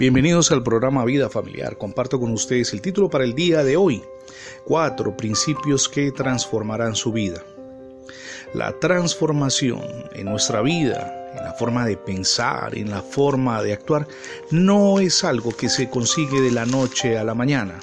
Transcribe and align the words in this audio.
Bienvenidos 0.00 0.50
al 0.50 0.62
programa 0.62 1.04
Vida 1.04 1.28
Familiar. 1.28 1.76
Comparto 1.76 2.18
con 2.18 2.30
ustedes 2.30 2.72
el 2.72 2.80
título 2.80 3.10
para 3.10 3.22
el 3.22 3.34
día 3.34 3.62
de 3.62 3.76
hoy. 3.76 4.02
Cuatro 4.64 5.14
principios 5.14 5.90
que 5.90 6.10
transformarán 6.10 6.94
su 6.94 7.12
vida. 7.12 7.44
La 8.54 8.72
transformación 8.80 9.82
en 10.14 10.24
nuestra 10.24 10.62
vida, 10.62 11.32
en 11.36 11.44
la 11.44 11.52
forma 11.52 11.84
de 11.84 11.98
pensar, 11.98 12.78
en 12.78 12.88
la 12.88 13.02
forma 13.02 13.62
de 13.62 13.74
actuar, 13.74 14.08
no 14.50 15.00
es 15.00 15.22
algo 15.22 15.54
que 15.54 15.68
se 15.68 15.90
consigue 15.90 16.40
de 16.40 16.50
la 16.50 16.64
noche 16.64 17.18
a 17.18 17.22
la 17.24 17.34
mañana. 17.34 17.78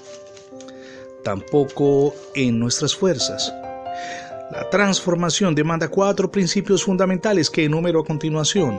Tampoco 1.23 2.15
en 2.33 2.57
nuestras 2.57 2.95
fuerzas. 2.95 3.53
La 4.51 4.67
transformación 4.71 5.53
demanda 5.53 5.87
cuatro 5.87 6.31
principios 6.31 6.83
fundamentales 6.83 7.51
que 7.51 7.65
enumero 7.65 7.99
a 7.99 8.05
continuación. 8.05 8.75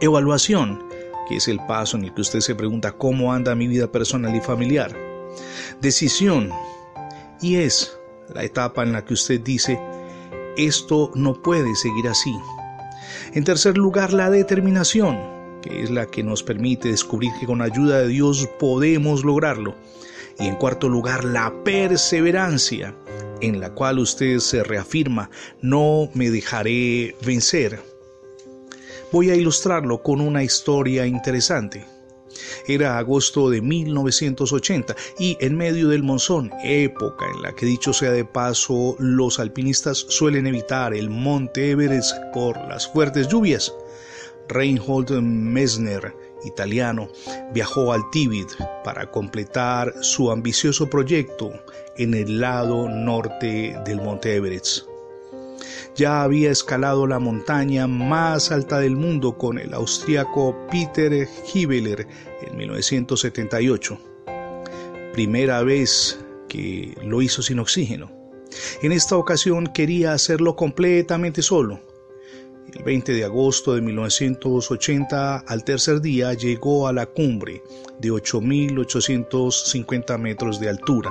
Evaluación 0.00 0.89
que 1.30 1.36
es 1.36 1.46
el 1.46 1.60
paso 1.60 1.96
en 1.96 2.02
el 2.02 2.12
que 2.12 2.22
usted 2.22 2.40
se 2.40 2.56
pregunta 2.56 2.90
cómo 2.90 3.32
anda 3.32 3.54
mi 3.54 3.68
vida 3.68 3.92
personal 3.92 4.34
y 4.34 4.40
familiar. 4.40 4.98
Decisión, 5.80 6.50
y 7.40 7.58
es 7.58 7.96
la 8.34 8.42
etapa 8.42 8.82
en 8.82 8.90
la 8.90 9.04
que 9.04 9.14
usted 9.14 9.40
dice, 9.40 9.80
esto 10.56 11.12
no 11.14 11.40
puede 11.40 11.76
seguir 11.76 12.08
así. 12.08 12.34
En 13.32 13.44
tercer 13.44 13.78
lugar, 13.78 14.12
la 14.12 14.28
determinación, 14.28 15.20
que 15.62 15.84
es 15.84 15.90
la 15.90 16.06
que 16.06 16.24
nos 16.24 16.42
permite 16.42 16.88
descubrir 16.88 17.30
que 17.38 17.46
con 17.46 17.62
ayuda 17.62 18.00
de 18.00 18.08
Dios 18.08 18.48
podemos 18.58 19.24
lograrlo. 19.24 19.76
Y 20.40 20.48
en 20.48 20.56
cuarto 20.56 20.88
lugar, 20.88 21.22
la 21.22 21.54
perseverancia, 21.62 22.96
en 23.40 23.60
la 23.60 23.72
cual 23.72 24.00
usted 24.00 24.40
se 24.40 24.64
reafirma, 24.64 25.30
no 25.62 26.10
me 26.12 26.28
dejaré 26.28 27.14
vencer, 27.24 27.89
Voy 29.12 29.28
a 29.30 29.34
ilustrarlo 29.34 30.04
con 30.04 30.20
una 30.20 30.44
historia 30.44 31.04
interesante. 31.04 31.84
Era 32.68 32.96
agosto 32.96 33.50
de 33.50 33.60
1980 33.60 34.94
y 35.18 35.36
en 35.40 35.56
medio 35.56 35.88
del 35.88 36.04
monzón, 36.04 36.52
época 36.62 37.26
en 37.34 37.42
la 37.42 37.52
que 37.52 37.66
dicho 37.66 37.92
sea 37.92 38.12
de 38.12 38.24
paso, 38.24 38.94
los 39.00 39.40
alpinistas 39.40 39.98
suelen 39.98 40.46
evitar 40.46 40.94
el 40.94 41.10
monte 41.10 41.72
Everest 41.72 42.14
por 42.32 42.56
las 42.68 42.86
fuertes 42.86 43.26
lluvias. 43.26 43.74
Reinhold 44.48 45.10
Messner, 45.20 46.14
italiano, 46.44 47.08
viajó 47.52 47.92
al 47.92 48.08
Tíbet 48.12 48.48
para 48.84 49.10
completar 49.10 49.92
su 50.02 50.30
ambicioso 50.30 50.88
proyecto 50.88 51.52
en 51.96 52.14
el 52.14 52.40
lado 52.40 52.88
norte 52.88 53.76
del 53.84 54.00
monte 54.00 54.36
Everest 54.36 54.89
ya 56.00 56.22
había 56.22 56.50
escalado 56.50 57.06
la 57.06 57.18
montaña 57.18 57.86
más 57.86 58.50
alta 58.50 58.78
del 58.78 58.96
mundo 58.96 59.36
con 59.36 59.58
el 59.58 59.74
austríaco 59.74 60.56
Peter 60.70 61.28
Hibeler 61.52 62.08
en 62.40 62.56
1978. 62.56 63.98
Primera 65.12 65.62
vez 65.62 66.18
que 66.48 66.96
lo 67.04 67.20
hizo 67.20 67.42
sin 67.42 67.58
oxígeno. 67.58 68.10
En 68.80 68.92
esta 68.92 69.14
ocasión 69.14 69.66
quería 69.66 70.14
hacerlo 70.14 70.56
completamente 70.56 71.42
solo. 71.42 71.80
El 72.74 72.82
20 72.82 73.12
de 73.12 73.24
agosto 73.24 73.74
de 73.74 73.82
1980, 73.82 75.40
al 75.40 75.64
tercer 75.64 76.00
día, 76.00 76.32
llegó 76.32 76.88
a 76.88 76.94
la 76.94 77.04
cumbre 77.04 77.62
de 77.98 78.10
8.850 78.10 80.18
metros 80.18 80.60
de 80.60 80.70
altura. 80.70 81.10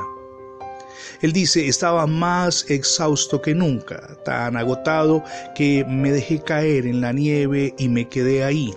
Él 1.21 1.33
dice, 1.33 1.67
estaba 1.67 2.07
más 2.07 2.69
exhausto 2.69 3.41
que 3.41 3.55
nunca, 3.55 4.17
tan 4.23 4.57
agotado 4.57 5.23
que 5.55 5.85
me 5.87 6.11
dejé 6.11 6.41
caer 6.41 6.85
en 6.85 7.01
la 7.01 7.13
nieve 7.13 7.73
y 7.77 7.89
me 7.89 8.07
quedé 8.07 8.43
ahí. 8.43 8.73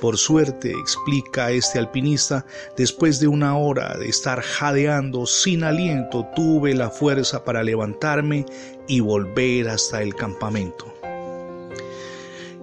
Por 0.00 0.18
suerte, 0.18 0.72
explica 0.72 1.50
este 1.50 1.78
alpinista, 1.78 2.44
después 2.76 3.20
de 3.20 3.28
una 3.28 3.56
hora 3.56 3.96
de 3.96 4.08
estar 4.08 4.40
jadeando 4.42 5.26
sin 5.26 5.64
aliento, 5.64 6.26
tuve 6.34 6.74
la 6.74 6.90
fuerza 6.90 7.44
para 7.44 7.62
levantarme 7.62 8.44
y 8.88 9.00
volver 9.00 9.68
hasta 9.68 10.02
el 10.02 10.14
campamento. 10.14 10.92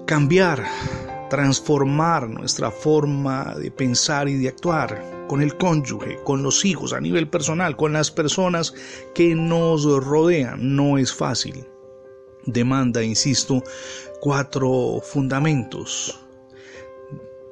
Cambiar, 0.06 0.63
transformar 1.29 2.29
nuestra 2.29 2.69
forma 2.69 3.56
de 3.57 3.72
pensar 3.72 4.28
y 4.29 4.38
de 4.38 4.50
actuar 4.50 5.12
con 5.28 5.41
el 5.41 5.57
cónyuge, 5.57 6.19
con 6.23 6.44
los 6.44 6.66
hijos, 6.66 6.94
a 6.94 7.00
nivel 7.00 7.28
personal, 7.29 7.75
con 7.75 7.94
las 7.94 8.11
personas 8.11 8.73
que 9.13 9.35
nos 9.35 9.85
rodean, 9.85 10.75
no 10.75 10.97
es 10.97 11.13
fácil. 11.13 11.66
Demanda, 12.45 13.03
insisto, 13.03 13.63
cuatro 14.19 15.00
fundamentos. 15.01 16.19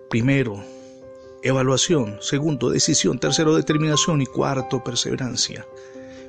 Primero, 0.09 0.61
evaluación. 1.43 2.17
Segundo, 2.19 2.69
decisión. 2.69 3.19
Tercero, 3.19 3.55
determinación. 3.55 4.21
Y 4.21 4.25
cuarto, 4.25 4.83
perseverancia. 4.83 5.65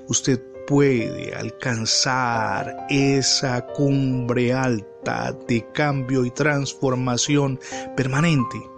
Usted 0.09 0.41
puede 0.67 1.35
alcanzar 1.35 2.87
esa 2.89 3.67
cumbre 3.67 4.53
alta 4.53 5.37
de 5.49 5.67
cambio 5.73 6.25
y 6.25 6.31
transformación 6.31 7.59
permanente 7.97 8.72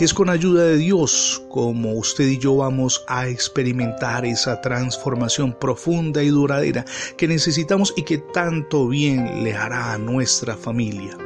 es 0.00 0.14
con 0.14 0.28
ayuda 0.28 0.64
de 0.64 0.76
Dios 0.76 1.42
como 1.50 1.92
usted 1.92 2.26
y 2.26 2.38
yo 2.38 2.56
vamos 2.56 3.04
a 3.06 3.28
experimentar 3.28 4.24
esa 4.24 4.60
transformación 4.60 5.56
profunda 5.58 6.22
y 6.22 6.28
duradera 6.28 6.84
que 7.16 7.28
necesitamos 7.28 7.94
y 7.96 8.02
que 8.02 8.18
tanto 8.18 8.88
bien 8.88 9.44
le 9.44 9.54
hará 9.54 9.92
a 9.92 9.98
nuestra 9.98 10.56
familia. 10.56 11.16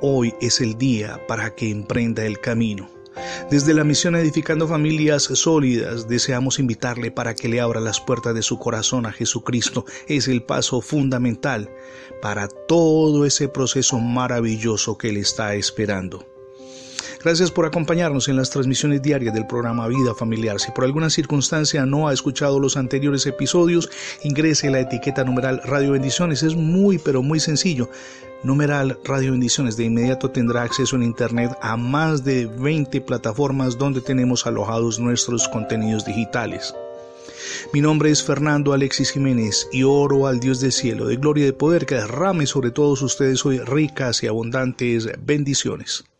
Hoy 0.00 0.34
es 0.40 0.60
el 0.60 0.76
día 0.76 1.20
para 1.26 1.54
que 1.54 1.70
emprenda 1.70 2.24
el 2.24 2.40
camino. 2.40 2.88
Desde 3.50 3.72
la 3.72 3.84
misión 3.84 4.14
Edificando 4.14 4.68
Familias 4.68 5.22
Sólidas 5.22 6.06
deseamos 6.06 6.58
invitarle 6.58 7.10
para 7.10 7.34
que 7.34 7.48
le 7.48 7.60
abra 7.60 7.80
las 7.80 7.98
puertas 7.98 8.34
de 8.34 8.42
su 8.42 8.58
corazón 8.58 9.06
a 9.06 9.12
Jesucristo. 9.12 9.86
Es 10.06 10.28
el 10.28 10.42
paso 10.42 10.82
fundamental 10.82 11.70
para 12.20 12.48
todo 12.48 13.24
ese 13.24 13.48
proceso 13.48 13.98
maravilloso 13.98 14.98
que 14.98 15.12
le 15.12 15.20
está 15.20 15.54
esperando. 15.54 16.35
Gracias 17.26 17.50
por 17.50 17.66
acompañarnos 17.66 18.28
en 18.28 18.36
las 18.36 18.50
transmisiones 18.50 19.02
diarias 19.02 19.34
del 19.34 19.48
programa 19.48 19.88
Vida 19.88 20.14
Familiar. 20.14 20.60
Si 20.60 20.70
por 20.70 20.84
alguna 20.84 21.10
circunstancia 21.10 21.84
no 21.84 22.06
ha 22.06 22.12
escuchado 22.12 22.60
los 22.60 22.76
anteriores 22.76 23.26
episodios, 23.26 23.90
ingrese 24.22 24.70
la 24.70 24.78
etiqueta 24.78 25.24
numeral 25.24 25.60
Radio 25.64 25.90
Bendiciones. 25.90 26.44
Es 26.44 26.54
muy 26.54 26.98
pero 26.98 27.24
muy 27.24 27.40
sencillo. 27.40 27.90
Numeral 28.44 29.00
Radio 29.02 29.32
Bendiciones. 29.32 29.76
De 29.76 29.82
inmediato 29.82 30.30
tendrá 30.30 30.62
acceso 30.62 30.94
en 30.94 31.02
Internet 31.02 31.50
a 31.60 31.76
más 31.76 32.22
de 32.22 32.46
20 32.46 33.00
plataformas 33.00 33.76
donde 33.76 34.00
tenemos 34.00 34.46
alojados 34.46 35.00
nuestros 35.00 35.48
contenidos 35.48 36.04
digitales. 36.04 36.76
Mi 37.72 37.80
nombre 37.80 38.12
es 38.12 38.22
Fernando 38.22 38.72
Alexis 38.72 39.10
Jiménez 39.10 39.66
y 39.72 39.82
oro 39.82 40.28
al 40.28 40.38
Dios 40.38 40.60
del 40.60 40.70
cielo, 40.70 41.08
de 41.08 41.16
gloria 41.16 41.42
y 41.42 41.46
de 41.46 41.52
poder, 41.54 41.86
que 41.86 41.96
derrame 41.96 42.46
sobre 42.46 42.70
todos 42.70 43.02
ustedes 43.02 43.44
hoy 43.44 43.58
ricas 43.58 44.22
y 44.22 44.28
abundantes 44.28 45.08
bendiciones. 45.18 46.04